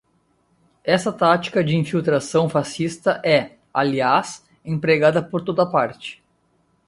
[0.83, 6.23] Essa tática de infiltração fascista é, aliás, empregada por toda parte